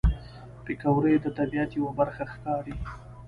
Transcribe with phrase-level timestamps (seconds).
[0.65, 2.75] پکورې د طبیعت یوه برخه ښکاري